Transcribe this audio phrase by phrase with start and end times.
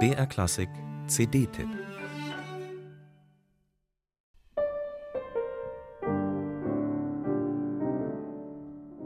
[0.00, 0.68] BR Klassik
[1.06, 1.68] CD-Tipp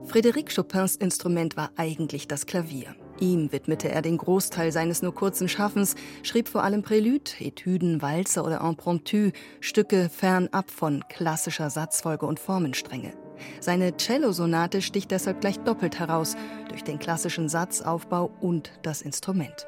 [0.07, 2.97] Frédéric Chopins Instrument war eigentlich das Klavier.
[3.21, 8.43] Ihm widmete er den Großteil seines nur kurzen Schaffens, schrieb vor allem Prälude, Etüden, Walzer
[8.43, 13.28] oder Impromptu, Stücke fernab von klassischer Satzfolge und Formenstrenge.
[13.61, 16.37] Seine Cellosonate sticht deshalb gleich doppelt heraus
[16.69, 19.67] durch den klassischen Satzaufbau und das Instrument.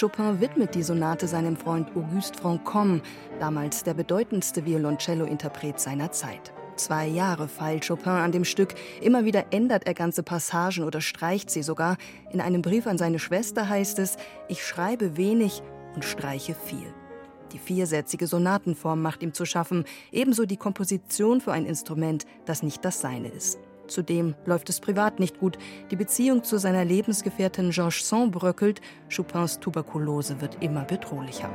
[0.00, 3.02] Chopin widmet die Sonate seinem Freund Auguste Franchomme,
[3.38, 6.54] damals der bedeutendste Violoncello-Interpret seiner Zeit.
[6.80, 11.50] Zwei Jahre feilt Chopin an dem Stück, immer wieder ändert er ganze Passagen oder streicht
[11.50, 11.98] sie sogar.
[12.32, 14.16] In einem Brief an seine Schwester heißt es,
[14.48, 15.62] ich schreibe wenig
[15.94, 16.86] und streiche viel.
[17.52, 22.82] Die viersätzige Sonatenform macht ihm zu schaffen, ebenso die Komposition für ein Instrument, das nicht
[22.82, 23.58] das seine ist.
[23.86, 25.58] Zudem läuft es privat nicht gut.
[25.90, 28.80] Die Beziehung zu seiner Lebensgefährtin Georges Sand bröckelt.
[29.14, 31.50] Chopins Tuberkulose wird immer bedrohlicher.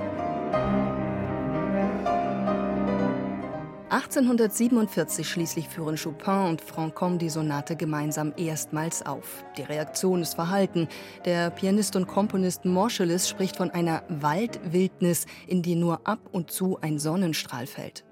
[3.95, 9.45] 1847 schließlich führen Chopin und Franchomme die Sonate gemeinsam erstmals auf.
[9.57, 10.89] Die Reaktion ist verhalten.
[11.23, 16.77] Der Pianist und Komponist Moscheles spricht von einer Waldwildnis, in die nur ab und zu
[16.81, 18.03] ein Sonnenstrahl fällt.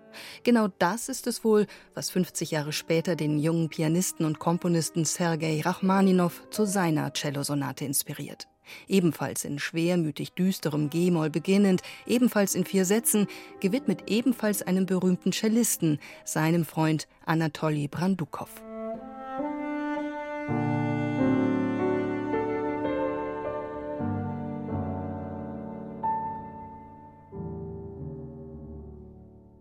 [0.44, 5.60] Genau das ist es wohl, was 50 Jahre später den jungen Pianisten und Komponisten Sergei
[5.66, 8.48] Rachmaninow zu seiner Cellosonate inspiriert.
[8.88, 13.28] Ebenfalls in schwermütig düsterem G-Moll beginnend, ebenfalls in vier Sätzen,
[13.60, 18.50] gewidmet ebenfalls einem berühmten Cellisten, seinem Freund Anatoli Brandukow.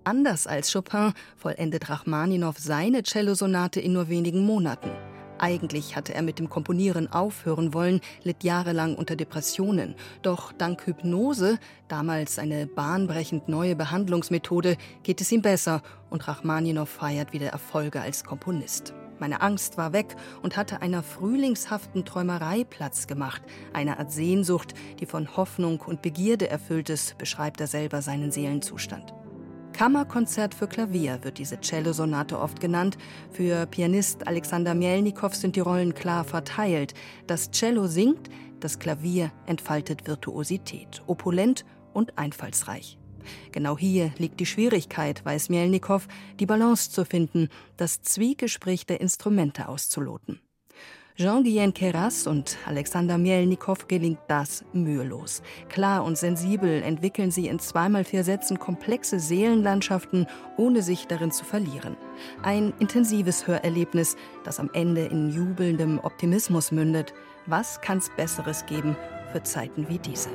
[0.05, 4.91] Anders als Chopin vollendet Rachmaninow seine Cellosonate in nur wenigen Monaten.
[5.43, 9.97] Eigentlich hatte er mit dem Komponieren aufhören wollen, litt jahrelang unter Depressionen.
[10.23, 11.59] Doch dank Hypnose,
[11.89, 18.23] damals eine bahnbrechend neue Behandlungsmethode, geht es ihm besser und Rachmaninow feiert wieder Erfolge als
[18.23, 18.95] Komponist.
[19.19, 23.43] Meine Angst war weg und hatte einer frühlingshaften Träumerei Platz gemacht,
[23.73, 29.13] einer Art Sehnsucht, die von Hoffnung und Begierde erfüllt ist, beschreibt er selber seinen Seelenzustand.
[29.83, 32.97] Kammerkonzert für Klavier wird diese Cellosonate oft genannt.
[33.33, 36.95] Für Pianist Alexander Mielnikow sind die Rollen klar verteilt.
[37.27, 42.97] Das Cello singt, das Klavier entfaltet Virtuosität, opulent und einfallsreich.
[43.51, 46.07] Genau hier liegt die Schwierigkeit, weiß Mielnikow,
[46.39, 50.41] die Balance zu finden, das Zwiegespräch der Instrumente auszuloten.
[51.17, 55.43] Jean-Guyen Keras und Alexander Mielnikow gelingt das mühelos.
[55.69, 61.45] Klar und sensibel entwickeln sie in zweimal vier Sätzen komplexe Seelenlandschaften, ohne sich darin zu
[61.45, 61.97] verlieren.
[62.43, 67.13] Ein intensives Hörerlebnis, das am Ende in jubelndem Optimismus mündet.
[67.45, 68.97] Was kann's Besseres geben
[69.33, 70.31] für Zeiten wie diese?